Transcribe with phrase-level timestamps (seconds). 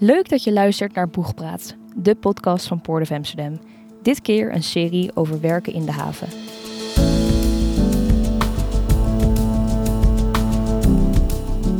[0.00, 3.60] Leuk dat je luistert naar Boegpraat, de podcast van Port of Amsterdam.
[4.02, 6.28] Dit keer een serie over werken in de haven.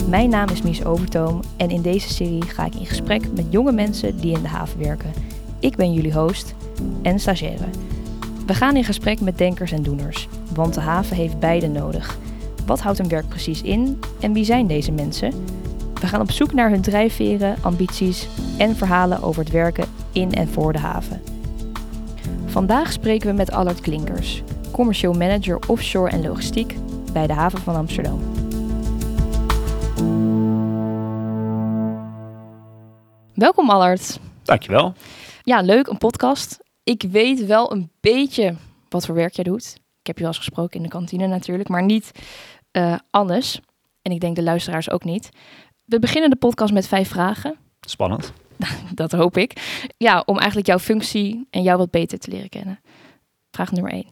[0.08, 3.72] Mijn naam is Mies Overtoom en in deze serie ga ik in gesprek met jonge
[3.72, 5.12] mensen die in de haven werken.
[5.60, 6.54] Ik ben jullie host
[7.02, 7.68] en stagiaire.
[8.46, 12.18] We gaan in gesprek met denkers en doeners, want de haven heeft beide nodig.
[12.66, 15.32] Wat houdt een werk precies in en wie zijn deze mensen?
[16.00, 18.28] We gaan op zoek naar hun drijfveren, ambities
[18.58, 21.22] en verhalen over het werken in en voor de haven.
[22.46, 26.74] Vandaag spreken we met Allard Klinkers, commercieel manager offshore en logistiek
[27.12, 28.20] bij de haven van Amsterdam.
[33.34, 34.18] Welkom Allard.
[34.42, 34.94] Dankjewel.
[35.42, 36.58] Ja, leuk, een podcast.
[36.82, 38.54] Ik weet wel een beetje
[38.88, 39.74] wat voor werk jij doet.
[40.00, 42.10] Ik heb je al eens gesproken in de kantine natuurlijk, maar niet
[42.72, 43.60] uh, alles.
[44.02, 45.30] En ik denk de luisteraars ook niet.
[45.88, 47.56] We beginnen de podcast met vijf vragen.
[47.80, 48.32] Spannend.
[48.94, 49.52] Dat hoop ik.
[49.96, 52.80] Ja, om eigenlijk jouw functie en jou wat beter te leren kennen.
[53.50, 54.06] Vraag nummer één.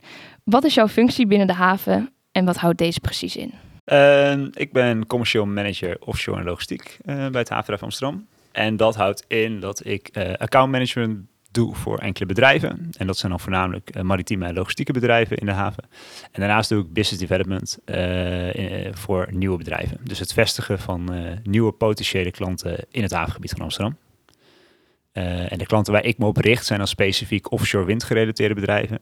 [0.45, 3.53] Wat is jouw functie binnen de haven en wat houdt deze precies in?
[3.85, 8.27] Uh, ik ben commercieel manager offshore en logistiek uh, bij het havenbedrijf Amsterdam.
[8.53, 12.91] En dat houdt in dat ik uh, accountmanagement doe voor enkele bedrijven.
[12.97, 15.85] En dat zijn dan voornamelijk uh, maritieme en logistieke bedrijven in de haven.
[16.33, 19.99] En daarnaast doe ik business development uh, voor nieuwe bedrijven.
[20.03, 21.11] Dus het vestigen van
[21.43, 23.97] nieuwe potentiële klanten in het havengebied van Amsterdam.
[25.13, 28.99] en de klanten waar ik me op richt zijn dan specifiek offshore windgerelateerde bedrijven.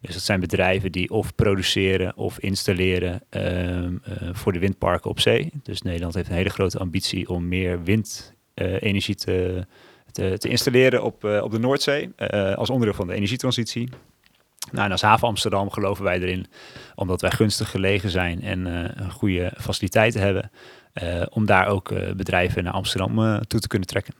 [0.00, 3.96] Dus dat zijn bedrijven die of produceren of installeren ehm,
[4.32, 5.50] voor de windparken op zee.
[5.62, 9.66] Dus Nederland heeft een hele grote ambitie om meer windenergie te
[10.12, 13.88] te, te installeren op, uh, op de Noordzee uh, als onderdeel van de energietransitie.
[14.72, 16.46] Nou, en als haven Amsterdam geloven wij erin,
[16.94, 20.50] omdat wij gunstig gelegen zijn en uh, goede faciliteiten hebben,
[21.30, 24.14] om daar ook bedrijven naar Amsterdam toe te kunnen trekken.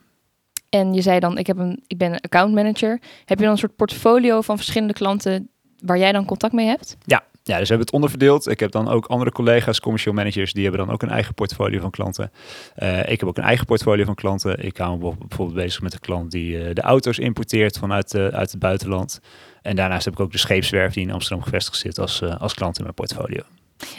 [0.69, 3.01] En je zei dan, ik, heb een, ik ben een account manager.
[3.25, 5.49] Heb je dan een soort portfolio van verschillende klanten
[5.85, 6.97] waar jij dan contact mee hebt?
[7.05, 8.49] Ja, ja, dus we hebben het onderverdeeld.
[8.49, 11.81] Ik heb dan ook andere collega's, commercial managers, die hebben dan ook een eigen portfolio
[11.81, 12.31] van klanten.
[12.77, 14.65] Uh, ik heb ook een eigen portfolio van klanten.
[14.65, 18.27] Ik hou me bijvoorbeeld bezig met een klant die uh, de auto's importeert vanuit uh,
[18.27, 19.21] uit het buitenland.
[19.63, 22.77] En daarnaast heb ik ook de scheepswerf die in Amsterdam gevestigd zit als, als klant
[22.77, 23.43] in mijn portfolio.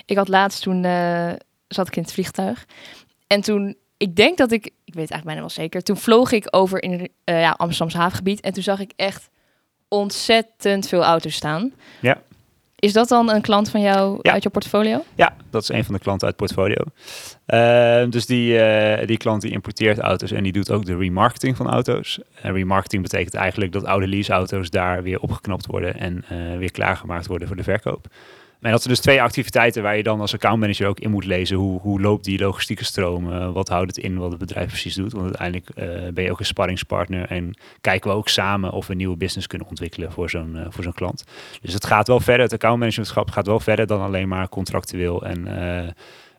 [0.05, 0.83] Ik had laatst toen
[1.67, 2.65] zat ik in het vliegtuig.
[3.27, 6.47] En toen, ik denk dat ik, ik weet eigenlijk bijna wel zeker, toen vloog ik
[6.49, 8.39] over in ja, Amsterdams havengebied.
[8.41, 9.29] En toen zag ik echt
[9.87, 11.73] ontzettend veel auto's staan.
[12.01, 12.21] Ja.
[12.79, 14.31] Is dat dan een klant van jou ja.
[14.31, 15.03] uit je portfolio?
[15.15, 16.83] Ja, dat is een van de klanten uit het portfolio.
[17.47, 21.57] Uh, dus die, uh, die klant die importeert auto's en die doet ook de remarketing
[21.57, 22.19] van auto's.
[22.41, 27.27] En remarketing betekent eigenlijk dat oude leaseauto's daar weer opgeknapt worden en uh, weer klaargemaakt
[27.27, 28.07] worden voor de verkoop.
[28.61, 31.57] En dat zijn dus twee activiteiten waar je dan als accountmanager ook in moet lezen.
[31.57, 33.31] Hoe, hoe loopt die logistieke stroom?
[33.31, 35.11] Uh, wat houdt het in wat het bedrijf precies doet?
[35.11, 35.75] Want uiteindelijk uh,
[36.13, 37.25] ben je ook een sparringspartner.
[37.25, 40.65] En kijken we ook samen of we een nieuwe business kunnen ontwikkelen voor zo'n uh,
[40.69, 41.23] voor zo'n klant.
[41.61, 42.43] Dus het gaat wel verder.
[42.43, 45.47] Het accountmanagementschap gaat wel verder dan alleen maar contractueel en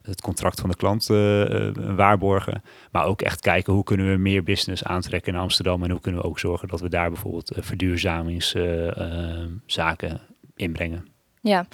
[0.02, 1.06] het contract van de klant
[1.97, 2.62] waarborgen.
[2.91, 5.82] Maar ook echt kijken hoe kunnen we meer business aantrekken in Amsterdam.
[5.82, 10.20] En hoe kunnen we ook zorgen dat we daar bijvoorbeeld verduurzamingszaken
[10.56, 11.06] inbrengen.
[11.41, 11.66] Ja,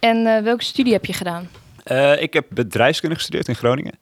[0.00, 1.48] en uh, welke studie heb je gedaan?
[1.86, 3.98] Uh, ik heb bedrijfskunde gestudeerd in Groningen.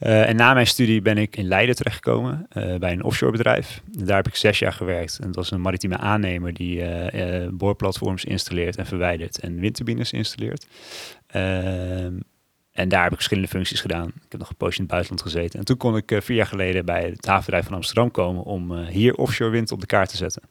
[0.00, 2.46] Uh, en na mijn studie ben ik in Leiden terechtgekomen
[2.78, 3.80] bij een offshore bedrijf.
[3.84, 5.18] Daar heb ik zes jaar gewerkt.
[5.18, 6.84] En dat was een maritieme aannemer die
[7.50, 10.66] boorplatforms installeert en verwijdert en windturbines installeert.
[11.26, 12.18] Ehm,
[12.72, 14.06] en daar heb ik verschillende functies gedaan.
[14.06, 15.58] Ik heb nog een poosje in het buitenland gezeten.
[15.58, 19.14] En toen kon ik vier jaar geleden bij het havenbedrijf van Amsterdam komen om hier
[19.14, 20.42] offshore wind op de kaart te zetten.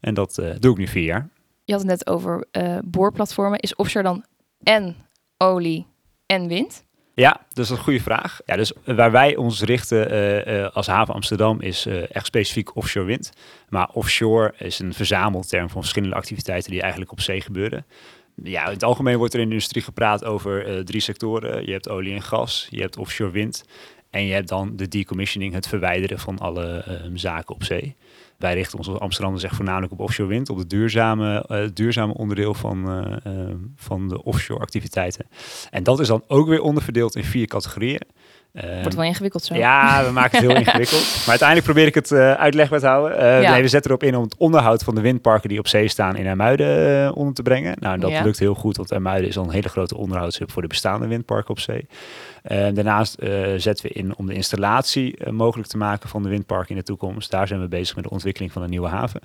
[0.00, 1.28] En dat doe ik nu vier jaar.
[1.72, 3.58] Je had het net over uh, boorplatformen.
[3.58, 4.24] Is offshore dan
[4.62, 4.96] en
[5.36, 5.86] olie
[6.26, 6.84] en wind?
[7.14, 8.40] Ja, dat is een goede vraag.
[8.46, 13.32] Ja, dus waar wij ons richten uh, als haven Amsterdam is echt specifiek offshore wind.
[13.68, 17.86] Maar offshore is een verzamelterm van verschillende activiteiten die eigenlijk op zee gebeuren.
[18.42, 21.66] Ja, in het algemeen wordt er in de industrie gepraat over drie sectoren.
[21.66, 23.64] Je hebt olie en gas, je hebt offshore wind
[24.10, 27.96] en je hebt dan de decommissioning, het verwijderen van alle zaken op zee.
[28.42, 32.14] Wij richten ons als Amsterdam echt voornamelijk op offshore wind, op het duurzame, uh, duurzame
[32.14, 35.26] onderdeel van, uh, uh, van de offshore activiteiten.
[35.70, 38.00] En dat is dan ook weer onderverdeeld in vier categorieën.
[38.52, 39.54] Wordt wel ingewikkeld zo.
[39.54, 41.02] Ja, we maken het heel ingewikkeld.
[41.02, 43.18] Maar uiteindelijk probeer ik het uh, uitlegbaar te houden.
[43.18, 43.52] Uh, ja.
[43.52, 46.16] nee, we zetten erop in om het onderhoud van de windparken die op zee staan
[46.16, 47.76] in Ermuiden uh, onder te brengen.
[47.80, 48.22] Nou, dat ja.
[48.22, 51.50] lukt heel goed, want Ermuiden is al een hele grote onderhoudshub voor de bestaande windparken
[51.50, 51.86] op zee.
[52.42, 53.16] daarnaast
[53.56, 57.30] zetten we in om de installatie mogelijk te maken van de windparken in de toekomst.
[57.30, 59.20] Daar zijn we bezig met de ontwikkeling van een nieuwe haven.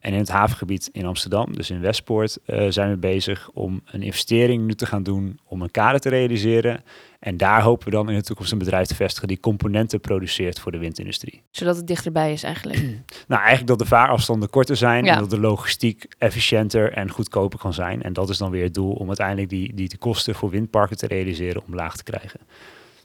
[0.00, 4.02] En in het havengebied in Amsterdam, dus in Westpoort, uh, zijn we bezig om een
[4.02, 6.84] investering nu te gaan doen om een kade te realiseren.
[7.18, 10.60] En daar hopen we dan in de toekomst een bedrijf te vestigen die componenten produceert
[10.60, 11.42] voor de windindustrie.
[11.50, 12.78] Zodat het dichterbij is eigenlijk.
[13.28, 17.72] nou, eigenlijk dat de vaarafstanden korter zijn en dat de logistiek efficiënter en goedkoper kan
[17.72, 18.02] zijn.
[18.02, 20.96] En dat is dan weer het doel om uiteindelijk die, die, die kosten voor windparken
[20.96, 22.40] te realiseren omlaag te krijgen.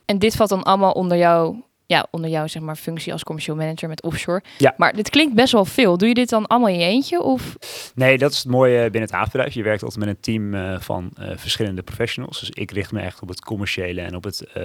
[0.05, 3.57] En dit valt dan allemaal onder jouw ja, onder jouw zeg maar, functie als commercieel
[3.57, 4.43] manager met offshore.
[4.57, 4.73] Ja.
[4.77, 5.97] Maar dit klinkt best wel veel.
[5.97, 7.21] Doe je dit dan allemaal in je eentje?
[7.21, 7.57] Of?
[7.95, 9.53] Nee, dat is het mooie binnen het havenbedrijf.
[9.53, 12.39] Je werkt altijd met een team uh, van uh, verschillende professionals.
[12.39, 14.63] Dus ik richt me echt op het commerciële en op het uh,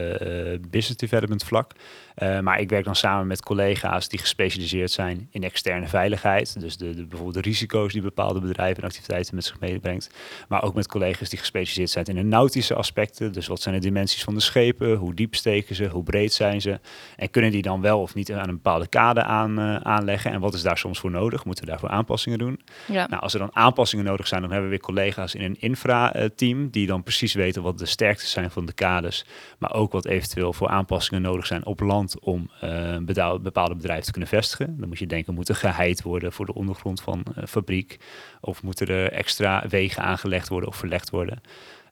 [0.71, 1.73] business development vlak.
[2.17, 6.61] Maar ik werk dan samen met collega's die gespecialiseerd zijn in externe veiligheid.
[6.61, 10.11] Dus de, de, bijvoorbeeld de risico's die bepaalde bedrijven en activiteiten met zich meebrengt.
[10.49, 13.33] Maar ook met collega's die gespecialiseerd zijn in de nautische aspecten.
[13.33, 14.95] Dus wat zijn de dimensies van de schepen?
[14.95, 15.87] Hoe diep steken ze?
[15.87, 16.81] Hoe breed zijn ze?
[17.17, 20.33] En kunnen die dan wel of niet aan een bepaalde kade aan, uh, aanleggen?
[20.33, 21.45] En wat is daar soms voor nodig?
[21.45, 22.61] Moeten we daarvoor aanpassingen doen?
[22.87, 23.07] Ja.
[23.07, 26.71] Nou, als er dan aanpassingen nodig zijn, dan hebben we weer collega's in een infra-team
[26.71, 29.25] die dan precies weten wat de sterktes zijn van de kades,
[29.59, 33.05] maar ook wat eventueel voor aanpassingen nodig zijn op land om een
[33.43, 34.77] bepaalde bedrijf te kunnen vestigen.
[34.79, 37.97] Dan moet je denken, moet er geheid worden voor de ondergrond van uh, fabriek?
[38.41, 41.41] Of moeten er extra wegen aangelegd worden of verlegd worden?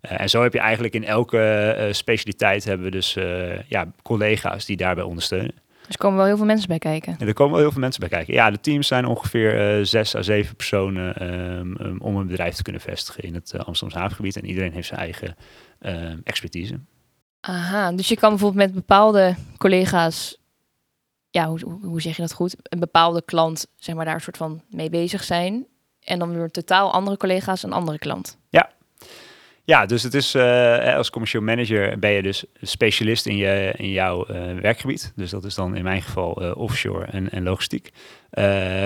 [0.02, 3.92] Uh, en zo heb je eigenlijk in elke uh, specialiteit hebben we dus uh, ja,
[4.02, 5.54] collega's die daarbij ondersteunen.
[5.86, 7.16] Dus er komen wel heel veel mensen bij kijken.
[7.18, 8.34] Ja, er komen wel heel veel mensen bij kijken.
[8.34, 12.62] Ja, de teams zijn ongeveer zes à zeven personen um, um, om een bedrijf te
[12.62, 14.36] kunnen vestigen in het Amsterdamse havengebied.
[14.36, 15.36] En iedereen heeft zijn eigen
[15.80, 16.78] ehm, expertise.
[17.40, 20.38] Aha, dus je kan bijvoorbeeld met bepaalde collega's,
[21.30, 22.56] ja, hoe, hoe zeg je dat goed?
[22.62, 25.66] Een bepaalde klant, zeg maar, daar een soort van mee bezig zijn.
[26.00, 28.36] En dan weer totaal andere collega's een andere klant.
[28.48, 28.70] Ja,
[29.68, 33.90] ja, dus het is uh, als commercieel manager ben je dus specialist in, je, in
[33.90, 35.12] jouw uh, werkgebied.
[35.16, 37.90] Dus dat is dan in mijn geval uh, offshore en, en logistiek.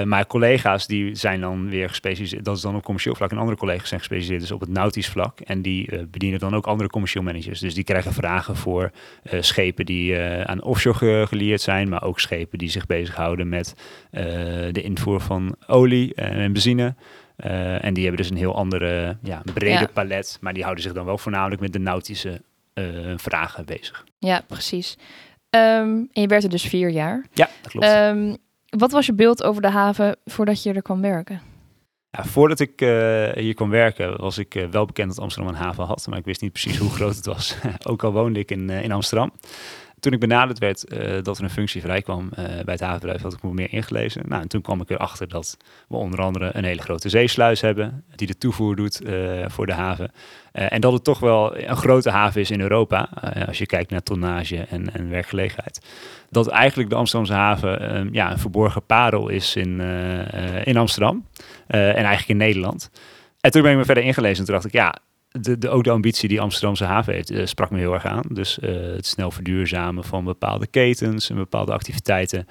[0.05, 3.31] maar collega's die zijn dan weer gespecialiseerd, dat is dan op commercieel vlak.
[3.31, 5.41] En andere collega's zijn gespecialiseerd dus op het nautisch vlak.
[5.41, 7.61] En die bedienen dan ook andere commercieel managers.
[7.61, 8.91] Dus die krijgen vragen voor
[9.41, 11.89] schepen die aan offshore geleerd zijn.
[11.89, 13.75] Maar ook schepen die zich bezighouden met
[14.71, 16.95] de invoer van olie en benzine.
[17.37, 19.89] Uh, en die hebben dus een heel andere, ja, brede ja.
[19.93, 20.39] palet.
[20.41, 22.43] Maar die houden zich dan wel voornamelijk met de nautische
[22.75, 24.05] uh, vragen bezig.
[24.19, 24.97] Ja, precies.
[25.51, 27.27] Um, en je werkte dus vier jaar.
[27.33, 27.87] Ja, dat klopt.
[27.87, 28.37] Um,
[28.69, 31.41] wat was je beeld over de haven voordat je er kwam werken?
[32.11, 32.89] Ja, voordat ik uh,
[33.33, 36.07] hier kwam werken, was ik uh, wel bekend dat Amsterdam een haven had.
[36.09, 37.57] Maar ik wist niet precies hoe groot het was.
[37.91, 39.33] Ook al woonde ik in, uh, in Amsterdam
[40.03, 43.33] toen ik benaderd werd uh, dat er een functie vrijkwam uh, bij het havenbedrijf, had
[43.33, 44.23] ik me meer ingelezen.
[44.29, 45.57] Nou, en toen kwam ik erachter dat
[45.89, 49.73] we onder andere een hele grote zeesluis hebben, die de toevoer doet uh, voor de
[49.73, 50.13] haven.
[50.53, 53.09] en dat het toch wel een grote haven is in Europa,
[53.47, 55.87] als je kijkt naar tonnage en, en, werkgelegenheid.
[56.31, 59.81] Dat eigenlijk de Amsterdamse haven ja, een verborgen parel is in,
[60.65, 61.27] in Amsterdam
[61.67, 62.91] en eigenlijk in Nederland.
[63.41, 64.95] En toen ben ik me verder ingelezen en toen dacht ik, ja,
[65.41, 68.25] de, de, ook de ambitie die Amsterdamse haven heeft, uh, sprak me heel erg aan.
[68.29, 72.47] Dus uh, het snel verduurzamen van bepaalde ketens en bepaalde activiteiten.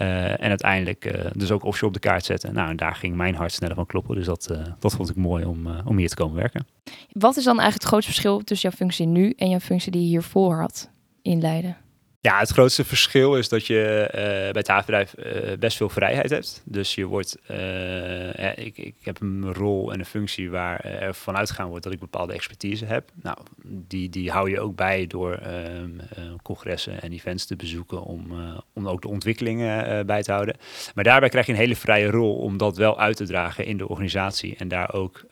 [0.00, 2.54] Uh, en uiteindelijk dus ook offshore op de kaart zetten.
[2.54, 4.14] Nou, en daar ging mijn hart sneller van kloppen.
[4.14, 6.66] Dus dat, dat vond ik mooi om, om hier te komen werken.
[7.12, 10.02] Wat is dan eigenlijk het grootste verschil tussen jouw functie nu en jouw functie die
[10.02, 10.90] je hiervoor had
[11.22, 11.76] in Leiden?
[12.24, 16.30] Ja, het grootste verschil is dat je uh, bij het havenbedrijf uh, best veel vrijheid
[16.30, 16.62] hebt.
[16.64, 21.50] Dus je wordt, uh, ik, ik heb een rol en een functie waar er vanuit
[21.50, 23.10] gegaan wordt dat ik bepaalde expertise heb.
[23.22, 25.40] Nou, die, die hou je ook bij door
[25.82, 26.00] um,
[26.42, 28.32] congressen en events te bezoeken om,
[28.72, 30.56] om ook de ontwikkelingen bij te houden.
[30.94, 33.76] Maar daarbij krijg je een hele vrije rol om dat wel uit te dragen in
[33.76, 35.24] de organisatie en daar ook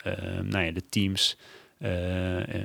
[0.43, 1.37] nou ja, de teams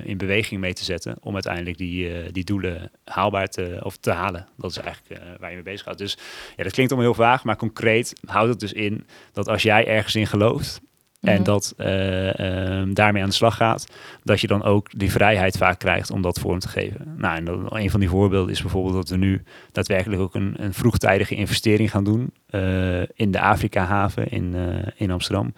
[0.03, 4.11] in beweging mee te zetten om uiteindelijk die, uh, die doelen haalbaar te, of te
[4.11, 4.47] halen.
[4.57, 5.97] Dat is eigenlijk uh, waar je mee bezig gaat.
[5.97, 6.17] Dus
[6.55, 9.87] ja, dat klinkt allemaal heel vaag, maar concreet houdt het dus in dat als jij
[9.87, 10.81] ergens in gelooft
[11.21, 11.43] en Mhm.
[11.43, 13.87] dat um, daarmee aan de slag gaat,
[14.23, 17.13] dat je dan ook die vrijheid vaak krijgt om dat vorm te geven.
[17.17, 20.53] Nou, en dan, een van die voorbeelden is bijvoorbeeld dat we nu daadwerkelijk ook een,
[20.57, 25.53] een vroegtijdige investering gaan doen uh, in de Afrika-haven in, uh, in Amsterdam,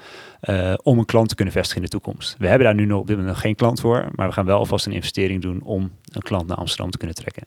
[0.84, 2.36] om een klant te kunnen vestigen in de toekomst.
[2.38, 4.46] We hebben daar nu nog op dit moment nog geen klant voor, maar we gaan
[4.46, 7.44] wel alvast een investering doen om een klant naar Amsterdam te kunnen trekken.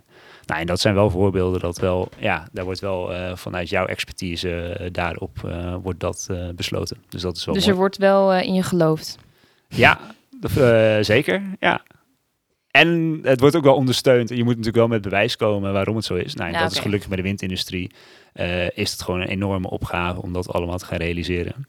[0.47, 3.87] Nou, en dat zijn wel voorbeelden dat wel, ja, daar wordt wel uh, vanuit jouw
[3.87, 6.97] expertise uh, daarop uh, wordt dat besloten.
[7.09, 7.55] Dus dat is wel.
[7.55, 7.75] Dus mooi.
[7.75, 9.19] er wordt wel in je geloofd.
[9.69, 10.01] Ja,
[11.03, 11.43] zeker.
[11.61, 11.83] Ja.
[12.71, 14.29] En het wordt ook wel ondersteund.
[14.29, 16.35] Je moet natuurlijk wel met bewijs komen waarom het zo is.
[16.35, 17.91] Nou, en Ja, dat is gelukkig bij de windindustrie.
[18.75, 21.67] is het gewoon een enorme opgave om dat allemaal te gaan realiseren.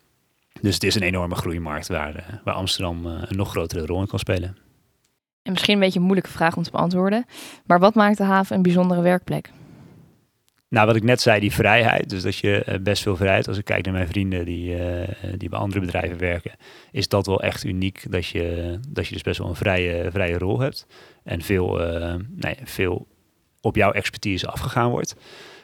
[0.61, 4.19] Dus het is een enorme groeimarkt waar, waar Amsterdam een nog grotere rol in kan
[4.19, 4.57] spelen.
[5.45, 7.25] En misschien een beetje een moeilijke vraag om te beantwoorden.
[7.65, 9.49] Maar wat maakt de haven een bijzondere werkplek?
[10.69, 12.09] Nou, wat ik net zei, die vrijheid.
[12.09, 13.47] Dus dat je eh, best veel vrijheid.
[13.47, 16.51] Als ik kijk naar mijn vrienden die, eh, die bij andere bedrijven werken,
[16.91, 18.11] is dat wel echt uniek.
[18.11, 20.87] Dat je, dat je dus best wel een vrije, vrije rol hebt.
[21.23, 21.77] En veel,
[22.29, 23.07] nee, veel
[23.61, 25.15] op jouw expertise afgegaan wordt.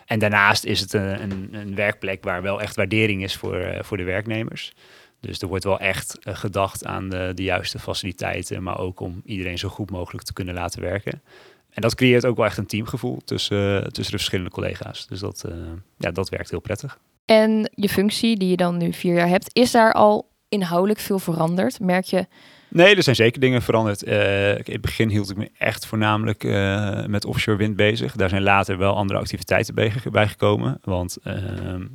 [0.06, 3.98] En daarnaast is het een, een, een werkplek waar wel echt waardering is voor, voor
[3.98, 4.74] de werknemers.
[5.22, 9.58] Dus er wordt wel echt gedacht aan de, de juiste faciliteiten, maar ook om iedereen
[9.58, 11.22] zo goed mogelijk te kunnen laten werken.
[11.70, 15.08] En dat creëert ook wel echt een teamgevoel tussen, tussen de verschillende collega's.
[15.08, 15.54] Dus dat, uh,
[15.98, 17.00] ja, dat werkt heel prettig.
[17.26, 21.20] En je functie, die je dan nu vier jaar hebt, is daar al inhoudelijk veel
[21.20, 21.80] veranderd?
[21.80, 22.28] Merk je
[22.74, 24.08] Nee, er zijn zeker dingen veranderd.
[24.08, 28.16] Uh, in het begin hield ik me echt voornamelijk uh, met offshore wind bezig.
[28.16, 29.76] Daar zijn later wel andere activiteiten
[30.12, 30.80] bij, gekomen.
[30.84, 31.34] Want uh,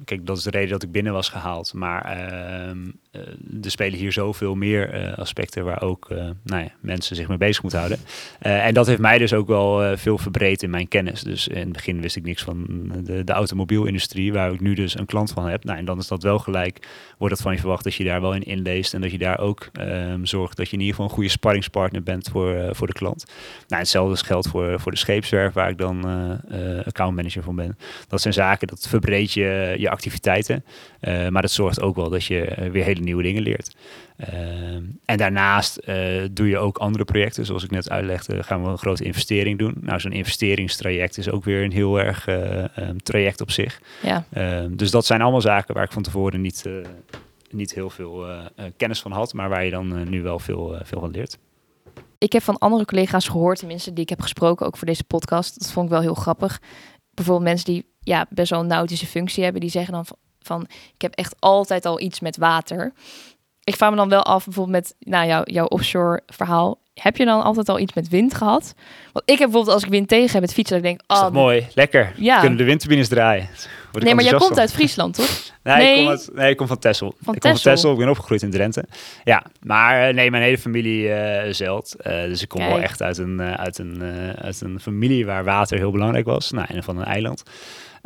[0.04, 1.74] kijk, dat is de reden dat ik binnen was gehaald.
[1.74, 2.90] Maar ehm,
[3.62, 6.08] er spelen hier zoveel meer aspecten waar ook
[6.42, 7.98] nou ja, mensen zich mee bezig moeten houden.
[8.38, 11.22] en dat heeft mij dus ook wel veel verbreed in mijn kennis.
[11.22, 12.66] Dus in het begin wist ik niks van
[13.04, 15.64] de, de automobielindustrie, waar ik nu dus een klant van heb.
[15.64, 18.20] Nou, en dan is dat wel gelijk, wordt het van je verwacht dat je daar
[18.20, 21.08] wel in inleest en dat je daar ook ehm, zorgt dat je in ieder geval
[21.10, 23.24] een goede sparringspartner bent voor, voor de klant.
[23.68, 26.10] Nou, hetzelfde geldt voor, voor de scheepswerf, waar ik dan
[26.50, 27.78] uh, accountmanager van ben.
[28.08, 30.64] Dat zijn zaken, dat verbreed je je activiteiten.
[31.30, 33.76] maar dat zorgt ook wel dat je weer hele nieuwe dingen leert.
[35.04, 35.86] en daarnaast
[36.30, 37.46] doe je ook andere projecten.
[37.46, 39.74] Zoals ik net uitlegde, gaan we een grote investering doen.
[39.80, 43.80] Nou, zo'n investeringstraject is ook weer een heel erg um, traject op zich.
[44.02, 44.24] Ja.
[44.70, 46.64] dus dat zijn allemaal zaken waar ik van tevoren niet,
[47.50, 48.26] niet heel veel
[48.76, 51.38] kennis van had, maar waar je dan nu wel veel, veel van leert.
[52.18, 55.60] Ik heb van andere collega's gehoord, tenminste die ik heb gesproken, ook voor deze podcast.
[55.60, 56.60] Dat vond ik wel heel grappig.
[57.10, 60.66] Bijvoorbeeld mensen die ja, best wel een nautische functie hebben, die zeggen dan van, van
[60.94, 62.92] ik heb echt altijd al iets met water.
[63.64, 67.24] Ik vraag me dan wel af, bijvoorbeeld met nou, jou, jouw offshore verhaal heb je
[67.24, 68.74] dan altijd al iets met wind gehad?
[69.12, 71.30] Want ik heb bijvoorbeeld als ik wind tegen heb het fietsen, dan denk ik, oh,
[71.30, 72.12] mooi, lekker.
[72.16, 72.40] Ja.
[72.40, 73.48] Kunnen de windturbines draaien.
[73.92, 75.40] Nee, maar jij komt uit Friesland, toch?
[75.62, 75.92] nee, nee.
[75.92, 77.14] Ik, kom uit, nee, ik kom van Texel.
[77.20, 78.84] Van ik kom van Texel, ik ben opgegroeid in Drenthe.
[79.24, 81.96] Ja, maar eh, nee, mijn hele familie uh, zeilt.
[81.98, 82.72] Uh, dus ik kom Kijk.
[82.72, 84.02] wel echt uit een, uit, een,
[84.38, 86.50] uit een familie waar water heel belangrijk was.
[86.50, 87.42] Nou, en van een eiland.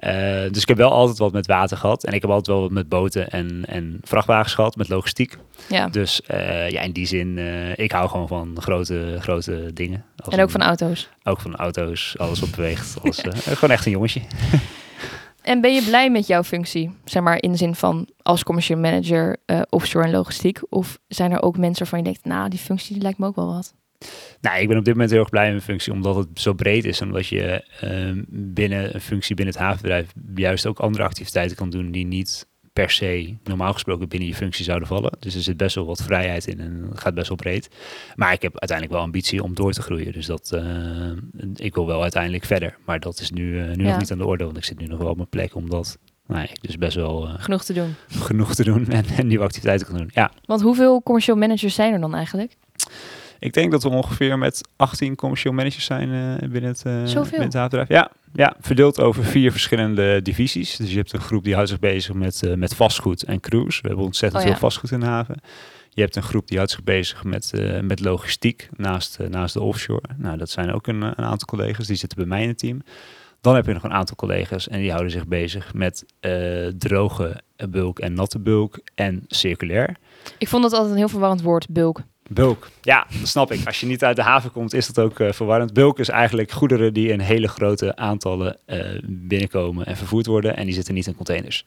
[0.00, 2.04] Uh, dus ik heb wel altijd wat met water gehad.
[2.04, 5.36] En ik heb altijd wel wat met boten en, en vrachtwagens gehad, met logistiek.
[5.68, 5.88] Ja.
[5.88, 10.04] Dus uh, ja, in die zin, uh, ik hou gewoon van grote, grote dingen.
[10.16, 11.08] en ook een, van auto's?
[11.24, 12.96] Ook van auto's, alles wat beweegt.
[13.02, 14.20] Alles, gewoon echt een jongetje.
[15.42, 16.96] en ben je blij met jouw functie?
[17.04, 19.36] Zeg maar in de zin van als commercial manager
[19.68, 20.60] offshore en logistiek?
[20.68, 23.36] Of zijn er ook mensen waarvan je denkt, nou, die functie die lijkt me ook
[23.36, 23.74] wel wat?
[24.40, 26.52] Nou, ik ben op dit moment heel erg blij met mijn functie, omdat het zo
[26.52, 27.00] breed is.
[27.00, 31.70] En omdat je uh, binnen een functie binnen het havenbedrijf juist ook andere activiteiten kan
[31.70, 35.12] doen die niet per se normaal gesproken binnen je functie zouden vallen.
[35.18, 37.68] Dus er zit best wel wat vrijheid in en het gaat best wel breed.
[38.14, 40.12] Maar ik heb uiteindelijk wel ambitie om door te groeien.
[40.12, 41.12] Dus dat, uh,
[41.54, 42.76] ik wil wel uiteindelijk verder.
[42.84, 43.90] Maar dat is nu, uh, nu ja.
[43.90, 45.98] nog niet aan de orde, want ik zit nu nog wel op mijn plek omdat
[46.26, 47.28] nou, ik dus best wel...
[47.28, 47.94] Uh, genoeg te doen.
[48.28, 50.30] Genoeg te doen en, en nieuwe activiteiten kan doen, ja.
[50.44, 52.56] Want hoeveel commercial managers zijn er dan eigenlijk?
[53.40, 57.42] Ik denk dat we ongeveer met 18 commercieel managers zijn uh, binnen het, uh, binnen
[57.42, 57.88] het havenbedrijf.
[57.88, 60.76] Ja, ja, verdeeld over vier verschillende divisies.
[60.76, 63.82] Dus je hebt een groep die houdt zich bezig met, uh, met vastgoed en cruise.
[63.82, 64.54] We hebben ontzettend oh, ja.
[64.54, 65.40] veel vastgoed in de haven.
[65.90, 70.08] Je hebt een groep die houdt zich bezig met, met logistiek naast, naast de offshore.
[70.16, 71.86] Nou, dat zijn ook een, een, aantal collega's.
[71.86, 72.82] Die zitten bij mij in het team.
[73.40, 76.04] Dan heb je nog een aantal collega's en die houden zich bezig met
[76.78, 79.96] droge bulk en natte bulk en circulair.
[80.38, 82.02] Ik vond dat altijd een heel verwarrend woord, bulk.
[82.32, 83.66] Bulk, ja, dat snap ik.
[83.66, 85.72] Als je niet uit de haven komt, is dat ook uh, verwarrend.
[85.72, 90.56] Bulk is eigenlijk goederen die in hele grote aantallen uh, binnenkomen en vervoerd worden.
[90.56, 91.64] En die zitten niet in containers.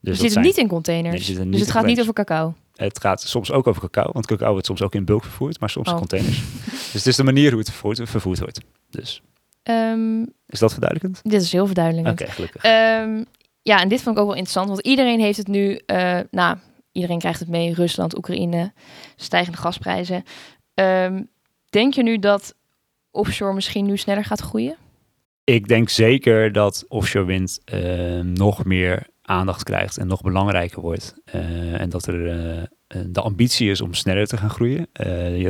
[0.00, 1.28] Dus die zitten niet in containers?
[1.28, 2.54] Nee, dus het gaat niet over cacao?
[2.74, 5.70] Het gaat soms ook over cacao, want cacao wordt soms ook in bulk vervoerd, maar
[5.70, 5.92] soms oh.
[5.92, 6.42] in containers.
[6.92, 8.60] dus het is de manier hoe het vervoerd, vervoerd wordt.
[8.90, 9.22] Dus.
[9.62, 11.32] Um, is dat verduidelijkend?
[11.32, 12.20] Dit is heel verduidelijkend.
[12.20, 12.64] Oké, gelukkig.
[12.64, 13.24] Um,
[13.62, 16.56] ja, en dit vond ik ook wel interessant, want iedereen heeft het nu, uh, nou,
[16.94, 17.74] Iedereen krijgt het mee.
[17.74, 18.72] Rusland, Oekraïne,
[19.16, 20.24] stijgende gasprijzen.
[20.74, 21.28] Um,
[21.68, 22.54] denk je nu dat
[23.10, 24.76] offshore misschien nu sneller gaat groeien?
[25.44, 31.14] Ik denk zeker dat offshore wind uh, nog meer aandacht krijgt en nog belangrijker wordt.
[31.34, 32.26] Uh, en dat er
[32.58, 32.62] uh,
[33.06, 34.86] de ambitie is om sneller te gaan groeien.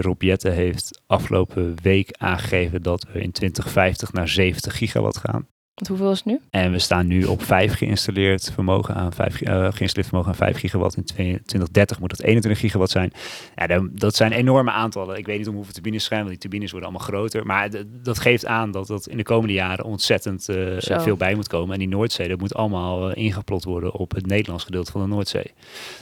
[0.00, 5.46] Rob Jette heeft afgelopen week aangegeven dat we in 2050 naar 70 gigawatt gaan.
[5.74, 6.40] Want hoeveel is het nu?
[6.50, 10.58] En we staan nu op 5 geïnstalleerd vermogen aan 5, uh, geïnstalleerd vermogen aan 5
[10.58, 10.96] gigawatt.
[10.96, 13.12] In 2030 moet dat 21 gigawatt zijn.
[13.56, 15.16] Ja, dat zijn enorme aantallen.
[15.16, 17.46] Ik weet niet om hoeveel turbines zijn, want die turbines worden allemaal groter.
[17.46, 17.68] Maar
[18.02, 21.72] dat geeft aan dat dat in de komende jaren ontzettend uh, veel bij moet komen.
[21.72, 25.06] En die Noordzee, dat moet allemaal uh, ingeplot worden op het Nederlands gedeelte van de
[25.06, 25.52] Noordzee.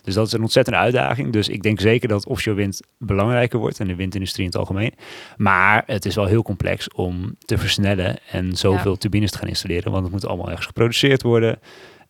[0.02, 1.32] Dus dat is een ontzettende uitdaging.
[1.32, 4.92] Dus ik denk zeker dat offshore wind belangrijker wordt en de windindustrie in het algemeen.
[5.36, 8.98] Maar het is wel heel complex om te versnellen en zoveel ja.
[8.98, 11.58] turbines te gaan installeren want het moet allemaal ergens geproduceerd worden.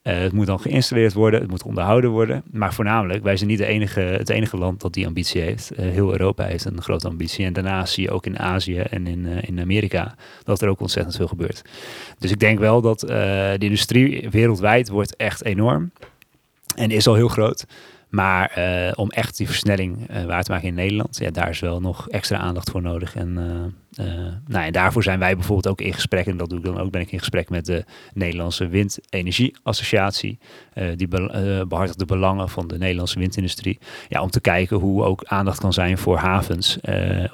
[0.03, 2.43] Uh, het moet dan geïnstalleerd worden, het moet onderhouden worden.
[2.51, 5.73] Maar voornamelijk, wij zijn niet de enige, het enige land dat die ambitie heeft.
[5.73, 7.45] Uh, heel Europa heeft een grote ambitie.
[7.45, 10.81] En daarnaast zie je ook in Azië en in, uh, in Amerika dat er ook
[10.81, 11.63] ontzettend veel gebeurt.
[12.19, 15.93] Dus ik denk wel dat de industrie wereldwijd wordt echt enorm.
[16.77, 17.65] En is al heel groot.
[18.09, 18.53] Maar
[18.97, 22.39] om echt die versnelling waar te maken in Nederland, ja, daar is wel nog extra
[22.39, 23.15] aandacht voor nodig.
[23.15, 23.39] En,
[24.47, 26.91] nou, en daarvoor zijn wij bijvoorbeeld ook in gesprek, en dat doe ik dan ook,
[26.91, 27.85] ben ik in gesprek met de
[28.15, 30.39] Nederlandse Windenergieassociatie.
[30.97, 33.79] die be behartigt de belangen van de Nederlandse windindustrie.
[34.09, 36.79] Ja, om te kijken hoe ook aandacht kan zijn voor havens.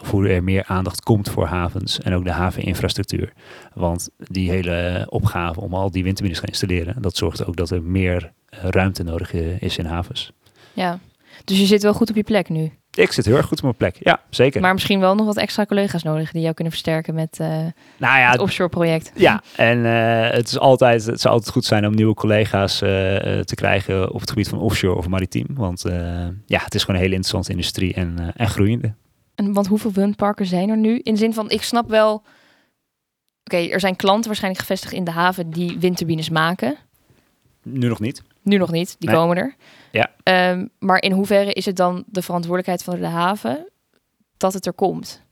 [0.01, 3.33] of hoe er meer aandacht komt voor havens en ook de haveninfrastructuur.
[3.75, 7.71] Want die hele opgave om al die windturbines te gaan installeren, dat zorgt ook dat
[7.71, 10.33] er meer ruimte nodig is in havens.
[10.73, 10.99] Ja,
[11.45, 12.73] dus je zit wel goed op je plek nu.
[12.99, 14.61] Ik zit heel erg goed op mijn plek, ja, zeker.
[14.61, 17.47] Maar misschien wel nog wat extra collega's nodig die jou kunnen versterken met uh,
[17.97, 19.13] nou ja, het offshore project.
[19.15, 22.89] Ja, en uh, het, is altijd, het zou altijd goed zijn om nieuwe collega's uh,
[23.41, 25.47] te krijgen op het gebied van offshore of maritiem.
[25.51, 25.83] Want
[26.47, 28.95] ja, het is gewoon een hele interessante industrie en, en groeiende.
[29.35, 30.99] En want hoeveel windparken zijn er nu?
[30.99, 32.23] In de zin van, ik snap wel...
[33.45, 36.77] Oké, er zijn klanten waarschijnlijk gevestigd in de haven die windturbines maken.
[37.63, 38.23] Nu nog niet.
[38.49, 39.55] Nu nog niet, die komen er.
[39.93, 40.51] Ja.
[40.51, 43.69] Um, maar in hoeverre is het dan de verantwoordelijkheid van de haven
[44.37, 45.23] dat het er komt?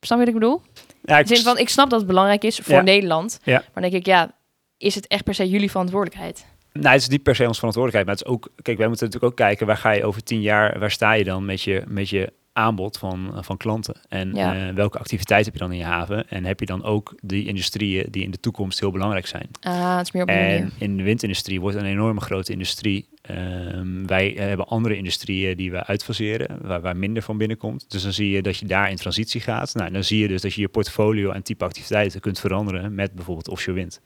[0.00, 0.62] Snap je wat ik bedoel?
[1.02, 1.26] Ja, ik...
[1.26, 3.40] Zin van, ik snap dat het belangrijk is voor Nederland.
[3.42, 3.52] Ja.
[3.52, 4.34] Maar dan denk ik, ja,
[4.76, 6.46] is het echt per se jullie verantwoordelijkheid?
[6.72, 9.06] Nou, het is niet per se onze verantwoordelijkheid, maar het is ook, kijk, wij moeten
[9.06, 11.82] natuurlijk ook kijken, waar ga je over tien jaar, waar sta je dan met je,
[11.86, 13.94] met je aanbod van, van klanten.
[14.08, 14.68] En ja.
[14.68, 16.28] uh, welke activiteit heb je dan in je haven?
[16.28, 19.48] En heb je dan ook die industrieën die in de toekomst heel belangrijk zijn?
[19.60, 20.72] Ah, het is meer op en manier.
[20.78, 23.08] in de windindustrie wordt een enorme grote industrie.
[23.30, 27.84] Um, wij hebben andere industrieën die we uitfaseren, waar, waar minder van binnenkomt.
[27.88, 29.74] Dus dan zie je dat je daar in transitie gaat.
[29.74, 33.14] Nou, dan zie je dus dat je je portfolio en type activiteiten kunt veranderen met
[33.14, 34.00] bijvoorbeeld offshore wind.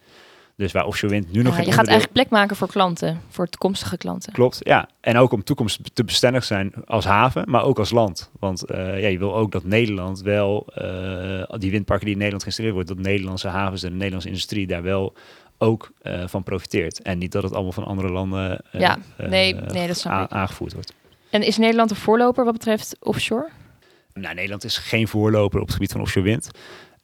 [0.57, 3.49] Dus waar offshore wind nu nog ja, Je gaat eigenlijk plek maken voor klanten, voor
[3.49, 4.33] toekomstige klanten.
[4.33, 4.89] Klopt, ja.
[5.01, 8.31] En ook om toekomst te bestendig zijn als haven, maar ook als land.
[8.39, 12.43] Want uh, ja, je wil ook dat Nederland wel, uh, die windparken die in Nederland
[12.43, 15.15] geïnstalleerd worden, dat Nederlandse havens en de Nederlandse industrie daar wel
[15.59, 17.03] ook uh, van profiteert.
[17.03, 20.93] En niet dat het allemaal van andere landen ja, nee, nee, dat aangevoerd wordt.
[21.31, 23.49] En is Nederland een voorloper wat betreft offshore?
[24.15, 26.51] Nou, Nederland is geen voorloper op het gebied van offshore wind.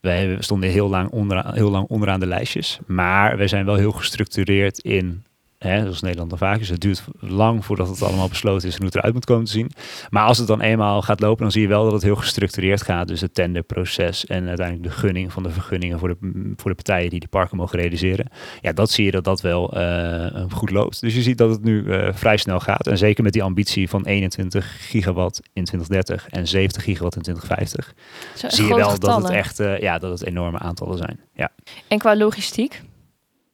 [0.03, 2.79] Wij stonden heel lang, onderaan, heel lang onderaan de lijstjes.
[2.87, 5.23] Maar we zijn wel heel gestructureerd in
[5.63, 6.69] Hè, zoals Nederland dan vaak is.
[6.69, 9.51] Het duurt lang voordat het allemaal besloten is en hoe het eruit moet komen te
[9.51, 9.71] zien.
[10.09, 12.81] Maar als het dan eenmaal gaat lopen, dan zie je wel dat het heel gestructureerd
[12.81, 13.07] gaat.
[13.07, 16.17] Dus het tenderproces en uiteindelijk de gunning van de vergunningen voor de,
[16.55, 18.27] voor de partijen die die parken mogen realiseren.
[18.61, 21.01] Ja, dat zie je dat dat wel uh, goed loopt.
[21.01, 22.87] Dus je ziet dat het nu uh, vrij snel gaat.
[22.87, 27.93] En zeker met die ambitie van 21 gigawatt in 2030 en 70 gigawatt in 2050.
[28.35, 29.21] Zo, zie je wel getallen.
[29.21, 31.19] dat het echt uh, ja, dat het enorme aantallen zijn.
[31.33, 31.49] Ja.
[31.87, 32.81] En qua logistiek?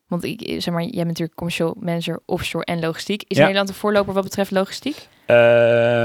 [0.10, 3.24] Want ik, zeg maar, jij bent natuurlijk commercial manager offshore en logistiek.
[3.28, 4.96] Is Nederland een voorloper wat betreft logistiek?
[5.28, 5.36] Uh,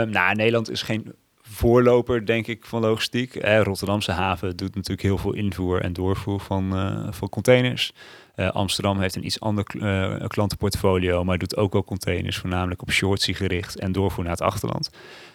[0.02, 1.14] nou, Nederland is geen
[1.54, 3.34] voorloper, denk ik, van logistiek.
[3.34, 7.92] Eh, Rotterdamse haven doet natuurlijk heel veel invoer en doorvoer van, uh, van containers.
[8.36, 12.90] Uh, Amsterdam heeft een iets ander uh, klantenportfolio, maar doet ook wel containers, voornamelijk op
[12.90, 14.90] shortsie gericht en doorvoer naar het achterland.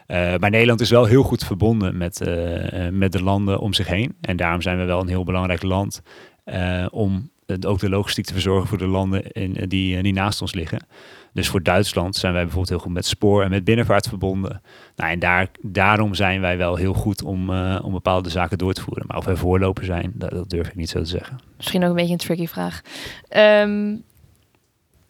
[0.08, 2.20] maar Nederland is wel heel goed verbonden met,
[2.92, 4.16] met de landen om zich heen.
[4.22, 6.02] En daarom zijn we wel een heel belangrijk land
[6.92, 7.30] om
[7.68, 10.54] ook de logistiek te verzorgen voor de landen in, eh, die, eh, die naast ons
[10.54, 10.86] liggen.
[11.34, 14.62] Dus voor Duitsland zijn wij bijvoorbeeld heel goed met spoor en met binnenvaart verbonden.
[14.96, 18.74] Nou, en daar, daarom zijn wij wel heel goed om, uh, om bepaalde zaken door
[18.74, 19.04] te voeren.
[19.08, 21.40] Maar of wij voorloper zijn, dat, dat, durf ik niet zo te zeggen.
[21.58, 22.82] Misschien ook een beetje een tricky vraag.
[23.38, 24.04] Um,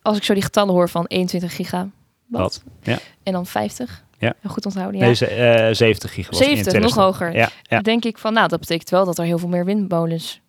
[0.01, 1.89] als ik zo die getallen hoor van 21 giga.
[2.25, 2.63] Wat?
[2.81, 2.97] Ja.
[3.23, 4.03] En dan 50.
[4.17, 4.33] Ja.
[4.45, 4.99] Goed onthouden.
[4.99, 5.13] Ja.
[5.19, 6.43] Nee, uh, 70 gigawatt.
[6.43, 7.35] 70, nog hoger.
[7.35, 7.81] Ja, ja.
[7.81, 10.41] Denk ik van, nou, dat betekent wel dat er heel veel meer windmolens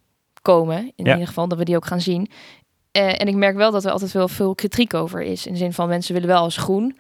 [0.42, 0.92] komen.
[0.96, 2.30] In ieder geval, dat we die ook gaan zien.
[2.92, 5.46] Uh, en ik merk wel dat er altijd wel veel kritiek over is.
[5.46, 6.98] In de zin van mensen willen wel als groen,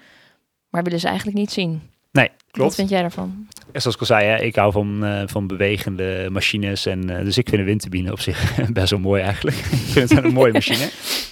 [0.68, 1.90] maar willen ze eigenlijk niet zien.
[2.12, 2.68] Nee, klopt.
[2.68, 3.48] Wat vind jij daarvan?
[3.72, 6.86] Zoals ik al zei, hè, ik hou van, uh, van bewegende machines.
[6.86, 9.56] En, uh, dus ik vind een windturbine op zich best wel mooi eigenlijk.
[9.86, 10.88] ik vind het een mooie machine.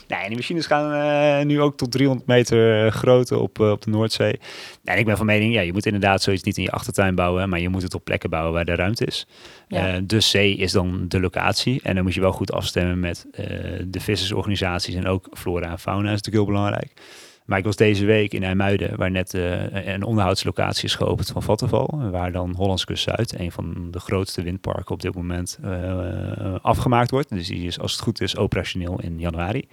[0.09, 0.93] Nee, die machines gaan
[1.41, 4.41] uh, nu ook tot 300 meter grootte op, op de Noordzee.
[4.85, 7.49] En ik ben van mening, ja, je moet inderdaad zoiets niet in je achtertuin bouwen.
[7.49, 9.27] Maar je moet het op plekken bouwen waar de ruimte is.
[9.69, 10.01] Ja.
[10.01, 11.81] dus zee is dan de locatie.
[11.83, 13.27] En dan moet je wel goed afstemmen met
[13.87, 14.95] de vissersorganisaties.
[14.95, 16.93] En ook flora en fauna is natuurlijk heel belangrijk.
[17.49, 21.43] Maar ik was deze week in IJmuiden, waar net uh, een onderhoudslocatie is geopend van
[21.43, 22.11] Vattenval.
[22.11, 27.11] Waar dan Hollands Kust Zuid, een van de grootste windparken op dit moment, uh, afgemaakt
[27.11, 27.29] wordt.
[27.29, 29.69] Dus die is als het goed is operationeel in januari.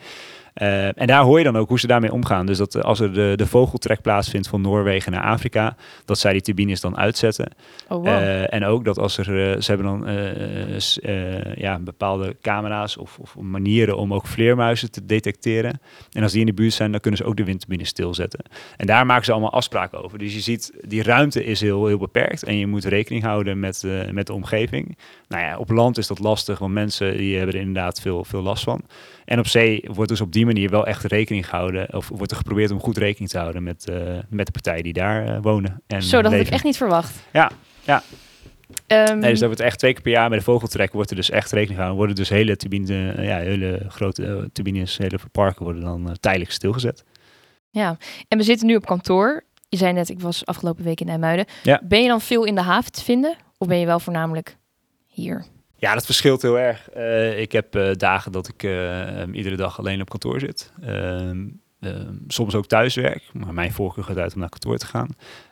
[0.62, 2.46] Uh, en daar hoor je dan ook hoe ze daarmee omgaan.
[2.46, 6.42] Dus dat als er de, de vogeltrek plaatsvindt van Noorwegen naar Afrika, dat zij die
[6.42, 7.52] turbines dan uitzetten.
[7.88, 8.08] Oh, wow.
[8.08, 9.26] Uh, en ook dat als er,
[9.64, 10.08] ze hebben dan
[11.56, 15.80] ja, bepaalde camera's of, of, manieren om ook vleermuizen te detecteren.
[16.12, 18.46] En als die in de buurt zijn, dan kunnen ze ook de windturbines stilzetten.
[18.78, 20.18] En daar maken ze allemaal afspraken over.
[20.18, 23.84] Dus je ziet, die ruimte is heel, heel beperkt en je moet rekening houden met,
[24.12, 24.98] met de omgeving.
[25.28, 28.42] Nou ja, op land is dat lastig, want mensen die hebben er inderdaad veel, veel
[28.42, 28.82] last van.
[29.26, 32.38] En op zee wordt dus op die manier wel echt rekening gehouden, of wordt er
[32.38, 35.82] geprobeerd om goed rekening te houden met, uh, met de partijen die daar uh, wonen.
[35.88, 36.38] En Zo, dat leven.
[36.38, 37.16] had ik echt niet verwacht.
[37.34, 37.52] Ja,
[37.84, 38.04] ja.
[38.88, 41.16] Um, nee, dus dat wordt echt twee keer per jaar bij de vogeltrek wordt er
[41.16, 41.98] dus echt rekening gehouden.
[41.98, 47.04] Worden dus hele turbines, ja, hele grote turbines, hele parken worden dan tijdelijk stilgezet.
[47.70, 49.44] Ja, en we zitten nu op kantoor.
[49.70, 51.46] Je zei net, ik was afgelopen week in IJmuiden.
[51.64, 51.82] Ja.
[51.84, 53.36] Ben je dan veel in de haven te vinden?
[53.58, 54.58] Of ben je wel voornamelijk
[55.08, 55.46] hier?
[55.78, 56.90] Ja, dat verschilt heel erg.
[56.98, 60.72] Uh, ik heb uh, dagen dat ik uh, um, iedere dag alleen op kantoor zit.
[60.82, 61.48] Ehm,
[62.28, 65.08] soms ook thuiswerk, maar mijn voorkeur gaat uit om naar kantoor te gaan.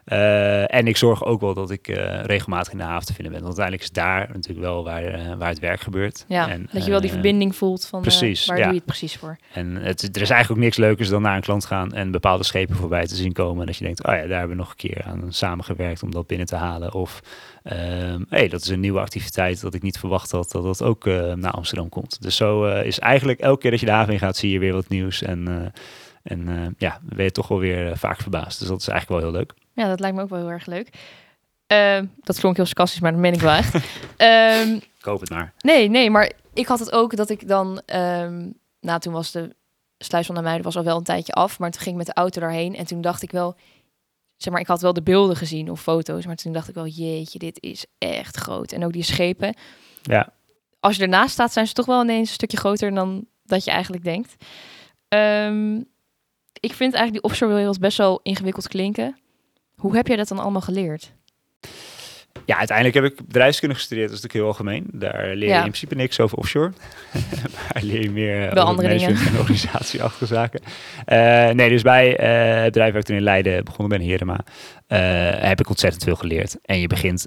[0.06, 1.88] En ik zorg ook wel dat ik
[2.24, 3.44] regelmatig in de haven te vinden ben.
[3.44, 6.26] Want uiteindelijk is daar natuurlijk wel waar, waar het werk gebeurt.
[6.28, 8.64] Ja, en, dat je wel die verbinding voelt van precies, waar ja.
[8.64, 9.38] doe je het precies voor.
[9.54, 12.44] En het, er is eigenlijk ook niks leukers dan naar een klant gaan en bepaalde
[12.44, 13.60] schepen voorbij te zien komen.
[13.60, 16.12] En dat je denkt, oh ja, daar hebben we nog een keer aan samengewerkt om
[16.12, 16.94] dat binnen te halen.
[16.94, 17.22] Of
[17.72, 21.06] Um, hey, dat is een nieuwe activiteit dat ik niet verwacht had dat dat ook
[21.36, 22.22] naar Amsterdam komt.
[22.22, 24.74] Dus zo is eigenlijk elke keer dat je de haven in gaat, zie je weer
[24.74, 25.22] wat nieuws.
[25.22, 25.74] En,
[26.24, 28.60] en ja, dan ben je toch wel weer vaak verbaasd.
[28.60, 29.54] Dus dat is eigenlijk wel heel leuk.
[29.74, 30.90] Ja, dat lijkt me ook wel heel erg leuk.
[31.68, 33.76] Uh, dat klonk heel sarcastisch, maar dat meen ik wel echt.
[34.66, 35.54] um, ik hoop het maar.
[35.58, 37.82] Nee, nee, maar ik had het ook dat ik dan...
[37.96, 39.56] Um, nou, toen was de
[39.98, 41.60] Sluis van de Muiden was al wel een tijdje af.
[41.60, 43.56] Maar toen ging ik met de auto daarheen en toen dacht ik wel
[44.44, 46.88] zeg maar, ik had wel de beelden gezien of foto's, maar toen dacht ik wel,
[46.88, 48.72] jeetje, dit is echt groot.
[48.72, 49.56] En ook die schepen.
[50.02, 50.34] Ja.
[50.80, 53.72] Als je ernaast staat, zijn ze toch wel ineens een stukje groter dan dat je
[53.72, 54.36] eigenlijk denkt.
[55.08, 55.78] Um,
[56.60, 59.18] ik vind eigenlijk die offshore wereld best wel ingewikkeld klinken.
[59.76, 61.14] Hoe heb jij dat dan allemaal geleerd?
[62.46, 64.08] Ja, uiteindelijk heb ik bedrijfskunde gestudeerd.
[64.08, 64.86] Dat is natuurlijk heel algemeen.
[64.92, 65.56] Daar leer je Ja.
[65.56, 66.72] in principe niks over offshore.
[67.74, 69.34] maar leer je meer eh, over andere management dingen.
[69.34, 70.60] en organisatieachtige zaken.
[71.06, 74.40] Eh, nee, dus bij eh, het bedrijf waar ik toen in Leiden begonnen ben, Herema,
[75.40, 76.58] heb ik ontzettend veel geleerd.
[76.66, 77.26] En je begint,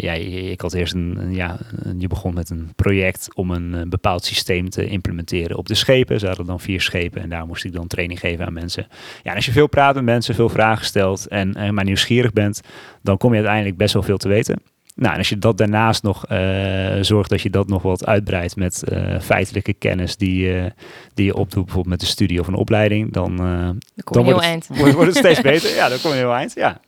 [0.00, 1.58] ja, ik had eerst een, ja,
[1.98, 6.20] je begon met een project om een, bepaald systeem te implementeren op de schepen.
[6.20, 8.86] Ze hadden dan vier schepen en daar moest ik dan training geven aan mensen.
[9.22, 12.32] Ja, en als je veel praat met mensen, veel vragen stelt en, en maar nieuwsgierig
[12.32, 12.60] bent,
[13.02, 14.62] dan kom je uiteindelijk best wel veel te weten.
[14.94, 18.56] Nou, en als je dat daarnaast nog eh, zorgt dat je dat nog wat uitbreidt
[18.56, 20.72] met eh, feitelijke kennis die,
[21.14, 24.40] die je opdoet, bijvoorbeeld met een studie of een opleiding, dan, eh, Dan dan wordt
[24.40, 24.68] eind.
[24.68, 25.74] het, wordt, wordt het steeds beter.
[25.74, 26.54] Ja, dan kom je heel eind.
[26.54, 26.80] Ja.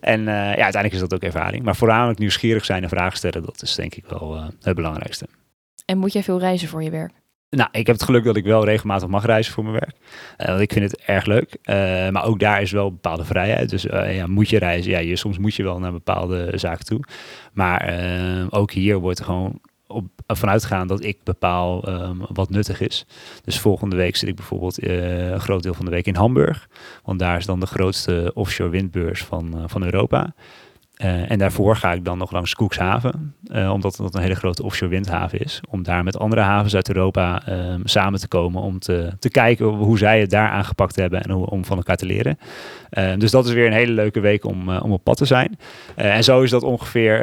[0.00, 1.64] En ja, uiteindelijk is dat ook ervaring.
[1.64, 5.26] Maar voornamelijk nieuwsgierig zijn en vragen stellen, dat is denk ik wel het belangrijkste.
[5.84, 7.12] En moet jij veel reizen voor je werk?
[7.54, 9.96] Nou, ik heb het geluk dat ik wel regelmatig mag reizen voor mijn werk.
[10.36, 11.56] Eh, want ik vind het erg leuk.
[11.62, 13.70] Eh, maar ook daar is wel bepaalde vrijheid.
[13.70, 14.90] Dus eh, ja, moet je reizen?
[14.90, 17.00] Ja, je, soms moet je wel naar bepaalde zaken toe.
[17.52, 18.02] Maar
[18.50, 23.06] ook hier wordt er gewoon op, vanuit dat ik bepaal ehm, wat nuttig is.
[23.44, 26.68] Dus volgende week zit ik bijvoorbeeld een groot deel van de week in Hamburg.
[27.04, 30.34] Want daar is dan de grootste offshore windbeurs van, van Europa.
[30.94, 34.62] Eh, en daarvoor ga ik dan nog langs Koekshaven, eh, omdat dat een hele grote
[34.62, 35.60] offshore windhaven is.
[35.70, 39.66] Om daar met andere havens uit Europa ehm, samen te komen om te, te kijken
[39.66, 42.38] hoe zij het daar aangepakt hebben en hoe, om van elkaar te leren.
[42.90, 45.58] Eh, dus dat is weer een hele leuke week om, om op pad te zijn.
[45.94, 47.22] En zo is dat ongeveer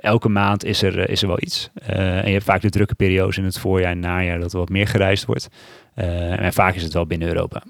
[0.00, 1.70] elke maand is er, is er wel iets.
[1.82, 4.68] En je hebt vaak de drukke periodes in het voorjaar en najaar dat er wat
[4.68, 5.48] meer gereisd wordt.
[5.94, 7.62] En vaak is het wel binnen Europa.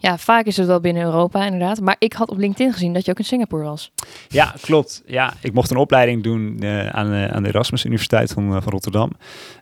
[0.00, 1.80] Ja, vaak is het wel binnen Europa inderdaad.
[1.80, 3.92] Maar ik had op LinkedIn gezien dat je ook in Singapore was.
[4.28, 5.02] Ja, klopt.
[5.06, 8.62] Ja, ik mocht een opleiding doen eh, aan, eh, aan de Erasmus Universiteit van, eh,
[8.62, 9.10] van Rotterdam.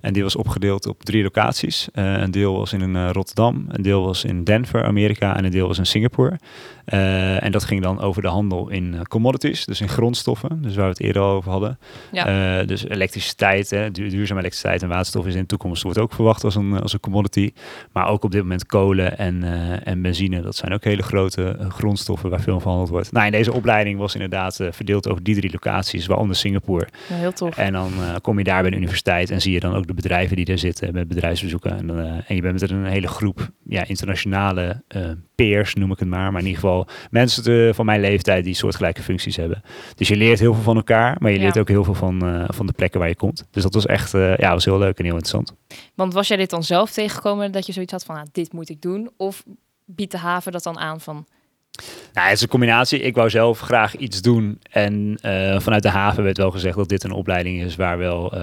[0.00, 1.88] En die was opgedeeld op drie locaties.
[1.92, 5.78] Een deel was in Rotterdam, een deel was in Denver, Amerika en een deel was
[5.78, 6.38] in Singapore.
[6.84, 10.90] En dat ging dan over de handel in commodities, dus in grondstoffen, dus waar we
[10.90, 11.78] het eerder al over hadden.
[12.12, 12.62] Ja.
[12.62, 16.44] Dus elektriciteit, hè, duur- duurzame elektriciteit en waterstof is in de toekomst wordt ook verwacht
[16.44, 17.52] als een, als een commodity.
[17.92, 19.42] Maar ook op dit moment kolen en,
[19.84, 23.12] en benzine, dat zijn ook hele grote eh, grondstoffen waar veel van verhandeld wordt.
[23.12, 26.86] Nou, in deze opleiding was inderdaad eh, verdeeld over die drie locaties, waaronder Singapore.
[27.08, 27.56] Ja, heel tof.
[27.56, 29.94] En dan eh, kom je daar bij de universiteit en zie je dan ook de
[29.94, 31.76] bedrijven die daar zitten met bedrijfsbezoeken.
[31.78, 31.90] En,
[32.26, 34.82] en je bent met een hele groep ja, internationale
[35.34, 36.32] peers, noem ik het maar.
[36.32, 39.62] Maar in ieder geval mensen te- van mijn leeftijd die soortgelijke functies hebben.
[39.94, 41.42] Dus je leert heel veel van elkaar, maar je Ja.
[41.42, 43.46] leert ook heel veel van, van de plekken waar je komt.
[43.50, 45.54] Dus dat was echt eh, ja, was heel leuk en heel interessant.
[45.94, 48.68] Want was jij dit dan zelf tegengekomen dat je zoiets had van, ah, dit moet
[48.68, 49.10] ik doen?
[49.16, 49.44] Of
[49.86, 51.26] biedt de haven dat dan aan van,
[52.16, 53.00] Nou, het is een combinatie.
[53.00, 54.58] Ik wou zelf graag iets doen.
[54.70, 58.34] En uh, vanuit de haven werd wel gezegd dat dit een opleiding is waar, wel,
[58.34, 58.40] uh,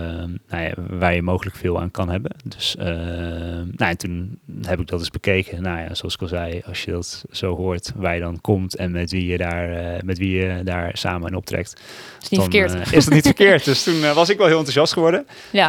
[0.47, 2.31] nou ja, waar je mogelijk veel aan kan hebben.
[2.43, 5.61] Dus uh, nou, en toen heb ik dat eens bekeken.
[5.61, 8.75] Nou ja, zoals ik al zei, als je dat zo hoort, waar je dan komt
[8.75, 11.81] en met wie je daar, met wie je daar samen in optrekt.
[12.21, 12.93] Is niet dan, verkeerd.
[12.93, 13.65] is dat niet verkeerd.
[13.65, 15.25] Dus toen was ik wel heel enthousiast geworden.
[15.51, 15.67] Ja.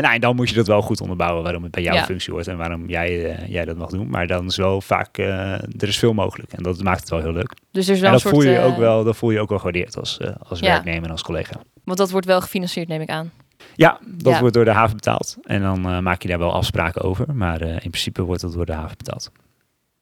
[0.00, 2.04] nou, en dan moet je dat wel goed onderbouwen waarom het bij jouw ja.
[2.04, 4.08] functie hoort en waarom jij, jij dat mag doen.
[4.08, 6.52] Maar dan is wel vaak, er is veel mogelijk.
[6.52, 7.54] En dat maakt wel heel leuk.
[7.70, 9.40] Dus er is wel en dat een soort, voel je ook wel, dat voel je
[9.40, 10.66] ook wel gewaardeerd als, uh, als Ja.
[10.66, 11.60] werknemer en als collega.
[11.84, 13.32] Want dat wordt wel gefinancierd, neem ik aan.
[13.74, 14.40] Ja, dat Ja.
[14.40, 15.36] wordt door de haven betaald.
[15.42, 17.34] En dan eh, maak je daar wel afspraken over.
[17.34, 19.30] Maar eh, in principe wordt dat door de haven betaald.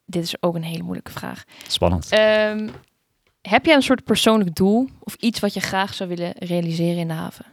[0.07, 1.45] Dit is ook een hele moeilijke vraag.
[1.69, 2.09] Spannend.
[2.11, 2.69] Ehm,
[3.43, 7.09] heb jij een soort persoonlijk doel of iets wat je graag zou willen realiseren in
[7.09, 7.45] de haven?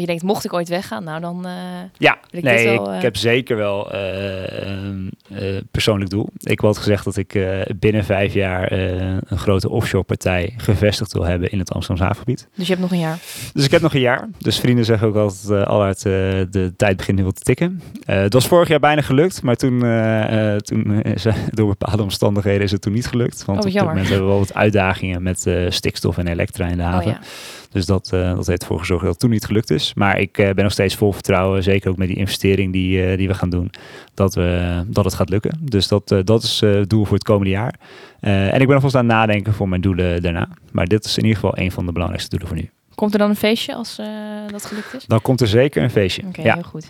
[0.00, 1.46] Je denkt, mocht ik ooit weggaan, nou dan...
[1.46, 1.52] eh,
[1.98, 6.28] Ja, ik nee, ik eh, heb zeker wel een eh, persoonlijk doel.
[6.38, 7.38] Ik had gezegd dat ik
[7.78, 12.48] binnen vijf jaar een grote offshore partij gevestigd wil hebben in het Amsterdamse havengebied.
[12.54, 13.18] dus je hebt nog een jaar.
[13.52, 14.28] Dus ik heb nog een jaar.
[14.38, 17.82] Dus vrienden zeggen ook altijd uh, al uit de tijd begint nu wel te tikken.
[18.04, 19.78] Het was vorig jaar bijna gelukt, maar toen,
[20.62, 21.02] toen
[21.50, 23.44] door bepaalde omstandigheden is het toen niet gelukt.
[23.44, 26.76] Want Oh, op dit moment hebben we wel wat uitdagingen met stikstof en elektra in
[26.76, 27.12] de haven.
[27.12, 27.26] Oh, ja.
[27.70, 29.94] Dus dat, eh, dat heeft ervoor gezorgd dat het toen niet gelukt is.
[29.94, 33.16] Maar ik eh, ben nog steeds vol vertrouwen, zeker ook met die investering die, eh,
[33.16, 33.70] die we gaan doen,
[34.14, 35.58] dat, we, dat het gaat lukken.
[35.60, 37.74] Dus dat, dat is het doel voor het komende jaar.
[38.20, 40.48] En ik ben alvast aan het nadenken voor mijn doelen daarna.
[40.72, 42.70] Maar dit is in ieder geval een van de belangrijkste doelen voor nu.
[42.94, 43.96] Komt er dan een feestje als
[44.50, 45.06] dat gelukt is?
[45.06, 46.22] Dan komt er zeker een feestje.
[46.26, 46.54] Oké, ja.
[46.54, 46.88] heel goed.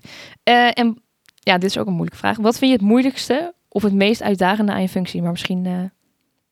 [0.74, 1.02] En
[1.34, 2.36] ja, dit is ook een moeilijke vraag.
[2.36, 5.22] Wat vind je het moeilijkste of het meest uitdagende aan je functie?
[5.22, 5.90] Maar misschien